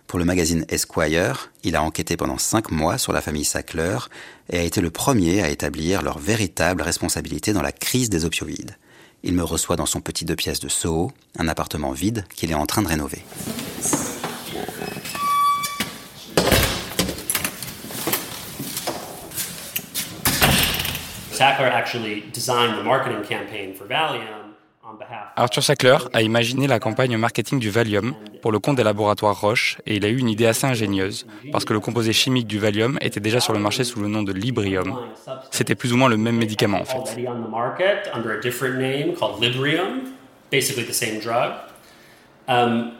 pour 0.07 0.19
le 0.19 0.25
magazine 0.25 0.65
Esquire, 0.67 1.51
il 1.63 1.75
a 1.75 1.83
enquêté 1.83 2.17
pendant 2.17 2.37
cinq 2.37 2.71
mois 2.71 2.97
sur 2.97 3.13
la 3.13 3.21
famille 3.21 3.45
Sackler 3.45 3.97
et 4.49 4.59
a 4.59 4.63
été 4.63 4.81
le 4.81 4.89
premier 4.89 5.41
à 5.41 5.49
établir 5.49 6.01
leur 6.01 6.19
véritable 6.19 6.81
responsabilité 6.81 7.53
dans 7.53 7.61
la 7.61 7.71
crise 7.71 8.09
des 8.09 8.25
opioïdes. 8.25 8.75
Il 9.23 9.33
me 9.33 9.43
reçoit 9.43 9.77
dans 9.77 9.85
son 9.85 10.01
petit 10.01 10.25
deux 10.25 10.35
pièces 10.35 10.59
de 10.59 10.67
Soho, 10.67 11.11
un 11.37 11.47
appartement 11.47 11.91
vide 11.91 12.25
qu'il 12.35 12.51
est 12.51 12.55
en 12.55 12.65
train 12.65 12.81
de 12.81 12.87
rénover. 12.87 13.23
Sackler 21.41 21.71
actually 21.71 22.23
designed 22.31 22.77
the 22.77 22.83
marketing 22.83 23.23
campaign 23.23 23.73
for 23.73 23.87
Valium 23.87 24.53
Arthur 25.35 25.63
Sackler 25.63 25.97
a 26.13 26.21
imaginé 26.21 26.67
la 26.67 26.77
campagne 26.77 27.17
marketing 27.17 27.57
du 27.57 27.71
Valium 27.71 28.13
pour 28.43 28.51
le 28.51 28.59
compte 28.59 28.75
des 28.75 28.83
laboratoires 28.83 29.41
Roche 29.41 29.79
et 29.87 29.95
il 29.95 30.05
a 30.05 30.09
eu 30.09 30.17
une 30.17 30.29
idée 30.29 30.45
assez 30.45 30.67
ingénieuse 30.67 31.25
parce 31.51 31.65
que 31.65 31.73
le 31.73 31.79
composé 31.79 32.13
chimique 32.13 32.45
du 32.45 32.59
Valium 32.59 32.99
était 33.01 33.19
déjà 33.19 33.39
sur 33.39 33.53
le 33.53 33.59
marché 33.59 33.83
sous 33.83 33.99
le 33.99 34.07
nom 34.07 34.21
de 34.21 34.31
Librium. 34.33 34.99
C'était 35.49 35.73
plus 35.73 35.93
ou 35.93 35.97
moins 35.97 36.09
le 36.09 36.17
même 36.17 36.35
médicament 36.35 36.79
en 36.79 36.85
fait. 36.85 37.17
Um, 42.47 42.91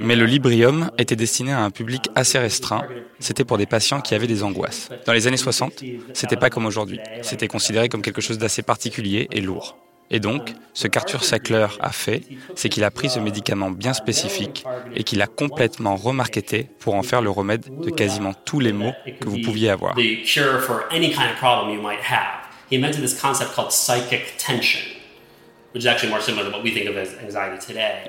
Mais 0.00 0.16
le 0.16 0.24
Librium 0.24 0.90
était 0.98 1.16
destiné 1.16 1.52
à 1.52 1.60
un 1.60 1.70
public 1.70 2.08
assez 2.14 2.38
restreint. 2.38 2.82
C'était 3.20 3.44
pour 3.44 3.58
des 3.58 3.66
patients 3.66 4.00
qui 4.00 4.14
avaient 4.14 4.26
des 4.26 4.42
angoisses. 4.42 4.88
Dans 5.06 5.12
les 5.12 5.26
années 5.26 5.36
60, 5.36 5.84
c'était 6.14 6.36
pas 6.36 6.50
comme 6.50 6.66
aujourd'hui. 6.66 6.98
C'était 7.22 7.48
considéré 7.48 7.88
comme 7.88 8.02
quelque 8.02 8.20
chose 8.20 8.38
d'assez 8.38 8.62
particulier 8.62 9.28
et 9.32 9.40
lourd. 9.40 9.76
Et 10.10 10.20
donc, 10.20 10.54
ce 10.72 10.88
qu'Arthur 10.88 11.22
Sackler 11.22 11.66
a 11.80 11.92
fait, 11.92 12.22
c'est 12.54 12.68
qu'il 12.68 12.84
a 12.84 12.90
pris 12.90 13.10
ce 13.10 13.18
médicament 13.18 13.70
bien 13.70 13.92
spécifique 13.92 14.64
et 14.94 15.04
qu'il 15.04 15.20
a 15.20 15.26
complètement 15.26 15.96
remarketé 15.96 16.68
pour 16.78 16.94
en 16.94 17.02
faire 17.02 17.20
le 17.20 17.30
remède 17.30 17.66
de 17.82 17.90
quasiment 17.90 18.32
tous 18.32 18.60
les 18.60 18.72
maux 18.72 18.92
que 19.20 19.28
vous 19.28 19.40
pouviez 19.42 19.70
avoir. 19.70 19.94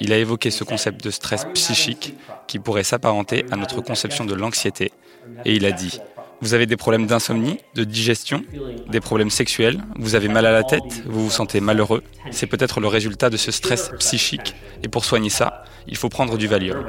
Il 0.01 0.13
a 0.13 0.17
évoqué 0.17 0.51
ce 0.51 0.63
concept 0.63 1.03
de 1.03 1.09
stress 1.09 1.45
psychique 1.53 2.15
qui 2.47 2.59
pourrait 2.59 2.83
s'apparenter 2.83 3.45
à 3.51 3.57
notre 3.57 3.81
conception 3.81 4.25
de 4.25 4.33
l'anxiété. 4.33 4.91
Et 5.45 5.55
il 5.55 5.65
a 5.65 5.71
dit, 5.71 5.99
vous 6.41 6.53
avez 6.53 6.65
des 6.65 6.77
problèmes 6.77 7.05
d'insomnie, 7.05 7.59
de 7.75 7.83
digestion, 7.83 8.43
des 8.87 9.01
problèmes 9.01 9.29
sexuels, 9.29 9.79
vous 9.97 10.15
avez 10.15 10.29
mal 10.29 10.45
à 10.45 10.51
la 10.51 10.63
tête, 10.63 11.03
vous 11.05 11.25
vous 11.25 11.29
sentez 11.29 11.59
malheureux. 11.59 12.01
C'est 12.31 12.47
peut-être 12.47 12.79
le 12.79 12.87
résultat 12.87 13.29
de 13.29 13.37
ce 13.37 13.51
stress 13.51 13.91
psychique. 13.99 14.55
Et 14.83 14.87
pour 14.87 15.03
soigner 15.03 15.29
ça, 15.29 15.65
il 15.87 15.97
faut 15.97 16.09
prendre 16.09 16.37
du 16.37 16.47
Valium. 16.47 16.85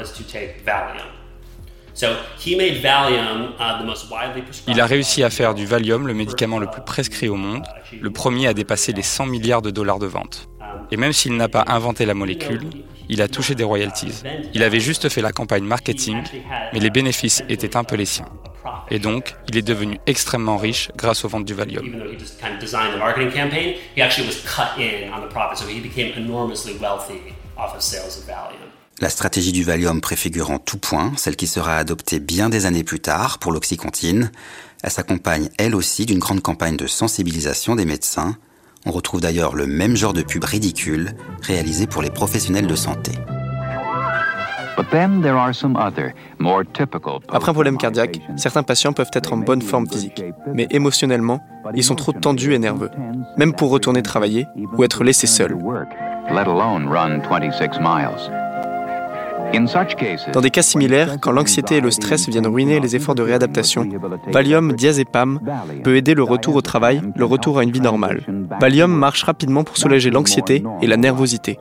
Il 4.68 4.80
a 4.80 4.86
réussi 4.86 5.24
à 5.24 5.30
faire 5.30 5.54
du 5.54 5.66
Valium 5.66 6.06
le 6.06 6.14
médicament 6.14 6.58
le 6.58 6.68
plus 6.68 6.82
prescrit 6.82 7.28
au 7.28 7.36
monde, 7.36 7.64
le 8.00 8.10
premier 8.10 8.46
à 8.46 8.54
dépasser 8.54 8.92
les 8.92 9.02
100 9.02 9.26
milliards 9.26 9.62
de 9.62 9.70
dollars 9.70 9.98
de 9.98 10.06
vente. 10.06 10.49
Et 10.90 10.96
même 10.96 11.12
s'il 11.12 11.36
n'a 11.36 11.48
pas 11.48 11.64
inventé 11.66 12.06
la 12.06 12.14
molécule, 12.14 12.68
il 13.08 13.22
a 13.22 13.28
touché 13.28 13.54
des 13.54 13.64
royalties. 13.64 14.22
Il 14.54 14.62
avait 14.62 14.80
juste 14.80 15.08
fait 15.08 15.20
la 15.20 15.32
campagne 15.32 15.64
marketing, 15.64 16.22
mais 16.72 16.80
les 16.80 16.90
bénéfices 16.90 17.42
étaient 17.48 17.76
un 17.76 17.84
peu 17.84 17.96
les 17.96 18.06
siens. 18.06 18.28
Et 18.90 18.98
donc, 18.98 19.36
il 19.48 19.56
est 19.56 19.62
devenu 19.62 19.98
extrêmement 20.06 20.56
riche 20.56 20.90
grâce 20.96 21.24
aux 21.24 21.28
ventes 21.28 21.44
du 21.44 21.54
Valium. 21.54 21.86
La 29.00 29.08
stratégie 29.08 29.52
du 29.52 29.64
Valium 29.64 30.00
préfigure 30.00 30.50
en 30.50 30.58
tout 30.58 30.78
point 30.78 31.12
celle 31.16 31.36
qui 31.36 31.46
sera 31.46 31.76
adoptée 31.76 32.20
bien 32.20 32.48
des 32.48 32.66
années 32.66 32.84
plus 32.84 33.00
tard 33.00 33.38
pour 33.38 33.50
l'oxycontine. 33.50 34.30
Elle 34.82 34.90
s'accompagne 34.90 35.48
elle 35.58 35.74
aussi 35.74 36.04
d'une 36.04 36.18
grande 36.18 36.42
campagne 36.42 36.76
de 36.76 36.86
sensibilisation 36.86 37.76
des 37.76 37.86
médecins 37.86 38.36
on 38.86 38.90
retrouve 38.90 39.20
d'ailleurs 39.20 39.54
le 39.54 39.66
même 39.66 39.96
genre 39.96 40.12
de 40.12 40.22
pub 40.22 40.44
ridicule 40.44 41.12
réalisé 41.42 41.86
pour 41.86 42.02
les 42.02 42.10
professionnels 42.10 42.66
de 42.66 42.74
santé. 42.74 43.12
Après 47.28 47.50
un 47.50 47.52
problème 47.52 47.76
cardiaque, 47.76 48.20
certains 48.36 48.62
patients 48.62 48.92
peuvent 48.92 49.10
être 49.12 49.32
en 49.32 49.36
bonne 49.36 49.60
forme 49.60 49.86
physique, 49.86 50.22
mais 50.54 50.66
émotionnellement, 50.70 51.40
ils 51.74 51.84
sont 51.84 51.96
trop 51.96 52.12
tendus 52.12 52.54
et 52.54 52.58
nerveux, 52.58 52.90
même 53.36 53.52
pour 53.52 53.70
retourner 53.70 54.02
travailler 54.02 54.46
ou 54.76 54.84
être 54.84 55.04
laissés 55.04 55.26
seuls. 55.26 55.56
Dans 60.32 60.40
des 60.40 60.50
cas 60.50 60.62
similaires, 60.62 61.16
quand 61.20 61.32
l'anxiété 61.32 61.76
et 61.76 61.80
le 61.80 61.90
stress 61.90 62.28
viennent 62.28 62.46
ruiner 62.46 62.80
les 62.80 62.96
efforts 62.96 63.14
de 63.14 63.22
réadaptation, 63.22 63.88
Valium, 64.32 64.72
diazépam 64.72 65.40
peut 65.82 65.96
aider 65.96 66.14
le 66.14 66.22
retour 66.22 66.56
au 66.56 66.62
travail, 66.62 67.00
le 67.16 67.24
retour 67.24 67.58
à 67.58 67.64
une 67.64 67.70
vie 67.70 67.80
normale. 67.80 68.22
Valium 68.60 68.92
marche 68.92 69.22
rapidement 69.24 69.64
pour 69.64 69.76
soulager 69.76 70.10
l'anxiété 70.10 70.62
et 70.82 70.86
la 70.86 70.96
nervosité. 70.96 71.58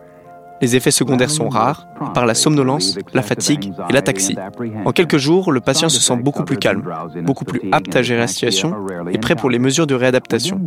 Les 0.61 0.75
effets 0.75 0.91
secondaires 0.91 1.29
sont 1.29 1.49
rares, 1.49 1.87
par 2.13 2.25
la 2.25 2.33
somnolence, 2.33 2.97
la 3.13 3.21
fatigue 3.21 3.73
et 3.89 3.93
l'ataxie. 3.93 4.35
En 4.85 4.91
quelques 4.91 5.17
jours, 5.17 5.51
le 5.51 5.61
patient 5.61 5.89
se 5.89 5.99
sent 5.99 6.17
beaucoup 6.17 6.43
plus 6.43 6.57
calme, 6.57 6.83
beaucoup 7.23 7.45
plus 7.45 7.61
apte 7.71 7.95
à 7.95 8.01
gérer 8.01 8.19
la 8.19 8.27
situation 8.27 8.75
et 9.11 9.17
prêt 9.17 9.35
pour 9.35 9.49
les 9.49 9.59
mesures 9.59 9.87
de 9.87 9.95
réadaptation. 9.95 10.59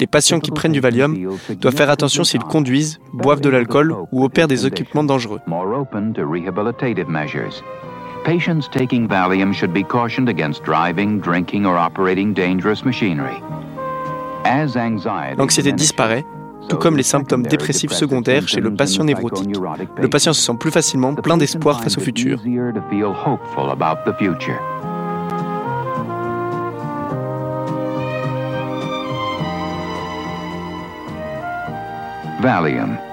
Les 0.00 0.06
patients 0.06 0.40
qui 0.40 0.50
prennent 0.50 0.72
du 0.72 0.80
Valium 0.80 1.16
doivent 1.60 1.76
faire 1.76 1.90
attention 1.90 2.24
s'ils 2.24 2.44
conduisent, 2.44 2.98
boivent 3.12 3.40
de 3.40 3.48
l'alcool 3.48 3.94
ou 4.12 4.24
opèrent 4.24 4.48
des 4.48 4.66
équipements 4.66 5.04
dangereux. 5.04 5.40
Patients 8.24 8.68
taking 8.70 9.08
Valium 9.08 9.52
should 9.52 9.72
be 9.72 9.82
cautioned 9.82 10.28
against 10.28 10.62
driving, 10.62 11.18
drinking 11.18 11.66
or 11.66 11.76
operating 11.76 12.32
dangerous 12.32 12.84
machinery. 12.84 13.42
L'anxiété 15.36 15.72
disparaît 15.72 16.24
tout 16.72 16.78
comme 16.78 16.96
les 16.96 17.02
symptômes 17.02 17.42
dépressifs 17.42 17.92
secondaires 17.92 18.48
chez 18.48 18.60
le 18.60 18.74
patient 18.74 19.04
névrotique. 19.04 19.56
Le 19.98 20.08
patient 20.08 20.32
se 20.32 20.40
sent 20.40 20.56
plus 20.58 20.70
facilement 20.70 21.14
plein 21.14 21.36
d'espoir 21.36 21.82
face 21.82 21.98
au 21.98 22.00
futur. 22.00 22.40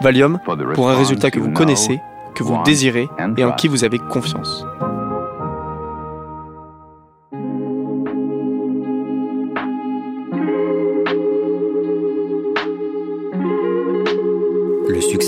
Valium 0.01 0.39
pour 0.73 0.89
un 0.89 0.95
résultat 0.95 1.29
que 1.29 1.39
vous 1.39 1.51
connaissez, 1.51 1.99
que 2.33 2.43
vous 2.43 2.63
désirez 2.63 3.09
et 3.37 3.43
en 3.43 3.51
qui 3.51 3.67
vous 3.67 3.83
avez 3.83 3.99
confiance. 3.99 4.65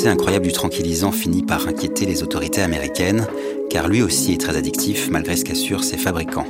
Incroyable 0.09 0.45
du 0.45 0.51
tranquillisant 0.51 1.11
finit 1.11 1.43
par 1.43 1.67
inquiéter 1.67 2.05
les 2.05 2.23
autorités 2.23 2.61
américaines, 2.61 3.27
car 3.69 3.87
lui 3.87 4.01
aussi 4.01 4.33
est 4.33 4.41
très 4.41 4.55
addictif 4.55 5.09
malgré 5.09 5.35
ce 5.35 5.43
qu'assurent 5.43 5.83
ses 5.83 5.97
fabricants. 5.97 6.47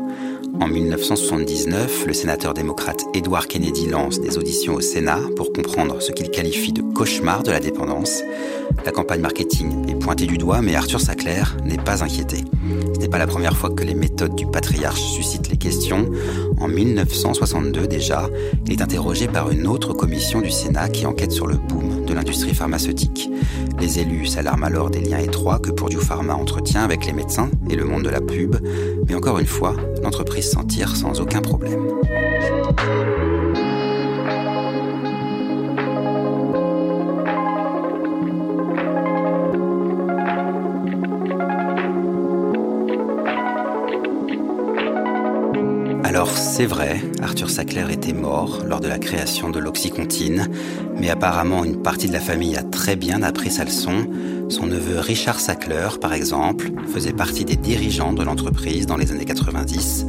En 0.60 0.68
1979, 0.68 2.06
le 2.08 2.14
sénateur 2.14 2.54
démocrate 2.54 3.04
Edward 3.14 3.48
Kennedy 3.48 3.88
lance 3.88 4.20
des 4.20 4.38
auditions 4.38 4.76
au 4.76 4.82
Sénat 4.82 5.20
pour 5.36 5.54
comprendre 5.54 6.02
ce 6.02 6.12
qu'il 6.12 6.30
qualifie 6.30 6.74
de 6.74 6.82
cauchemar 6.82 7.44
de 7.44 7.52
la 7.52 7.60
dépendance. 7.60 8.22
La 8.86 8.92
campagne 8.92 9.22
marketing 9.22 9.90
est 9.90 9.96
pointée 9.96 10.26
du 10.26 10.38
doigt, 10.38 10.62
mais 10.62 10.76
Arthur 10.76 11.00
Sackler 11.00 11.44
n'est 11.66 11.78
pas 11.78 12.04
inquiété. 12.04 12.44
Ce 12.94 13.00
n'est 13.00 13.08
pas 13.08 13.18
la 13.18 13.28
première 13.28 13.56
fois 13.56 13.70
que 13.70 13.84
les 13.84 13.94
méthodes 13.94 14.36
du 14.36 14.46
patriarche 14.46 15.02
suscitent 15.02 15.50
les 15.50 15.58
questions. 15.58 16.10
En 16.60 16.68
1962 16.68 17.88
déjà, 17.88 18.28
il 18.66 18.74
est 18.74 18.82
interrogé 18.82 19.28
par 19.28 19.52
une 19.52 19.68
autre 19.68 19.94
commission 19.94 20.42
du 20.42 20.52
Sénat 20.52 20.90
qui 20.90 21.06
enquête 21.06 21.32
sur 21.32 21.48
le 21.48 21.58
boom 21.58 22.06
de 22.06 22.14
l'industrie 22.14 22.54
pharmaceutique. 22.54 23.30
Les 23.80 24.00
élus 24.00 24.28
s'alarment 24.28 24.64
alors 24.64 24.90
des 24.90 25.02
liens 25.02 25.20
étroits 25.20 25.60
que 25.60 25.72
Purdue 25.72 25.98
Pharma 25.98 26.34
entretient 26.34 26.84
avec 26.84 27.06
les 27.06 27.14
médecins 27.14 27.50
et 27.70 27.76
le 27.76 27.86
monde 27.86 28.04
de 28.04 28.10
la 28.10 28.22
pub, 28.22 28.56
mais 29.08 29.16
encore 29.16 29.40
une 29.40 29.48
fois, 29.48 29.76
l'entreprise 30.04 30.52
s'en 30.52 30.64
tire 30.64 30.96
sans 30.96 31.20
aucun 31.20 31.42
problème. 31.42 31.88
C'est 46.62 46.68
vrai, 46.68 47.02
Arthur 47.24 47.50
Sackler 47.50 47.92
était 47.92 48.14
mort 48.14 48.60
lors 48.68 48.82
de 48.82 48.88
la 48.88 49.00
création 49.00 49.50
de 49.50 49.58
l'Oxycontine, 49.58 50.48
mais 50.96 51.10
apparemment 51.10 51.66
une 51.66 51.82
partie 51.82 52.06
de 52.06 52.14
la 52.14 52.20
famille 52.20 52.56
a 52.56 52.62
très 52.62 52.96
bien 52.96 53.24
appris 53.24 53.50
sa 53.50 53.66
leçon. 53.66 54.06
Son 54.48 54.68
neveu 54.68 55.00
Richard 55.00 55.40
Sackler, 55.40 55.88
par 56.00 56.14
exemple, 56.14 56.70
faisait 56.94 57.14
partie 57.14 57.46
des 57.46 57.56
dirigeants 57.56 58.14
de 58.14 58.22
l'entreprise 58.22 58.86
dans 58.86 58.96
les 58.96 59.12
années 59.12 59.26
90. 59.26 60.06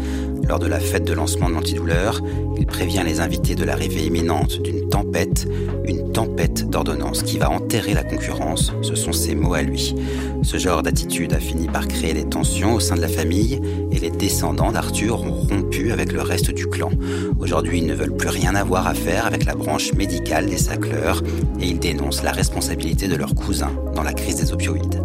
Lors 0.48 0.58
de 0.58 0.66
la 0.66 0.80
fête 0.80 1.04
de 1.04 1.12
lancement 1.12 1.48
de 1.48 1.54
l'antidouleur, 1.54 2.20
il 2.58 2.66
prévient 2.66 3.02
les 3.04 3.20
invités 3.20 3.54
de 3.54 3.64
l'arrivée 3.64 4.04
imminente 4.04 4.60
d'une 4.60 4.88
tempête, 4.88 5.46
une 5.84 6.12
tempête 6.12 6.68
d'ordonnance 6.68 7.22
qui 7.22 7.38
va 7.38 7.50
enterrer 7.50 7.94
la 7.94 8.02
concurrence, 8.02 8.72
ce 8.82 8.94
sont 8.94 9.12
ses 9.12 9.34
mots 9.34 9.54
à 9.54 9.62
lui. 9.62 9.94
Ce 10.42 10.58
genre 10.58 10.82
d'attitude 10.82 11.32
a 11.32 11.38
fini 11.38 11.68
par 11.68 11.86
créer 11.86 12.14
des 12.14 12.28
tensions 12.28 12.74
au 12.74 12.80
sein 12.80 12.96
de 12.96 13.00
la 13.00 13.08
famille 13.08 13.60
et 13.92 13.98
les 13.98 14.10
descendants 14.10 14.72
d'Arthur 14.72 15.22
ont 15.22 15.32
rompu 15.32 15.92
avec 15.92 16.12
le 16.12 16.20
reste 16.20 16.50
du 16.50 16.66
clan. 16.66 16.90
Aujourd'hui, 17.38 17.78
ils 17.78 17.86
ne 17.86 17.94
veulent 17.94 18.16
plus 18.16 18.28
rien 18.28 18.54
avoir 18.54 18.86
à 18.86 18.94
faire 18.94 19.26
avec 19.26 19.44
la 19.44 19.54
branche 19.54 19.92
médicale 19.94 20.46
des 20.46 20.58
Sackler 20.58 21.12
et 21.60 21.66
ils 21.66 21.78
dénoncent 21.78 22.22
la 22.22 22.32
responsabilité 22.32 23.06
de 23.06 23.16
leur 23.16 23.34
cousin 23.34 23.70
dans 23.94 24.02
la 24.02 24.12
crise 24.12 24.36
des 24.36 24.52
opioïdes. 24.52 25.00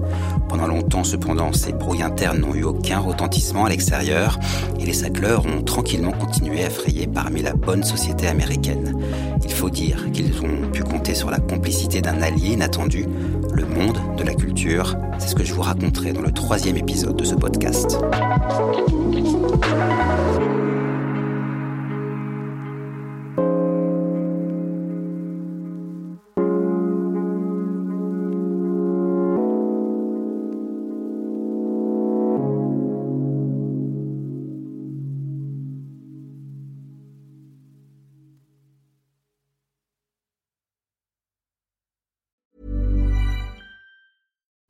Pendant 0.49 0.67
longtemps, 0.67 1.03
cependant, 1.03 1.51
ces 1.51 1.73
brouilles 1.73 2.03
internes 2.03 2.39
n'ont 2.39 2.55
eu 2.55 2.63
aucun 2.63 2.99
retentissement 2.99 3.65
à 3.65 3.69
l'extérieur 3.69 4.39
et 4.79 4.85
les 4.85 4.93
Sackler 4.93 5.37
ont 5.45 5.61
tranquillement 5.61 6.11
continué 6.11 6.63
à 6.63 6.69
frayer 6.69 7.07
parmi 7.07 7.41
la 7.41 7.53
bonne 7.53 7.83
société 7.83 8.27
américaine. 8.27 8.97
Il 9.43 9.51
faut 9.51 9.69
dire 9.69 10.11
qu'ils 10.11 10.41
ont 10.41 10.71
pu 10.71 10.83
compter 10.83 11.15
sur 11.15 11.29
la 11.29 11.39
complicité 11.39 12.01
d'un 12.01 12.21
allié 12.21 12.53
inattendu, 12.53 13.05
le 13.51 13.65
monde 13.65 13.97
de 14.17 14.23
la 14.23 14.33
culture. 14.33 14.95
C'est 15.19 15.29
ce 15.29 15.35
que 15.35 15.43
je 15.43 15.53
vous 15.53 15.61
raconterai 15.61 16.13
dans 16.13 16.21
le 16.21 16.31
troisième 16.31 16.77
épisode 16.77 17.17
de 17.17 17.25
ce 17.25 17.35
podcast. 17.35 17.97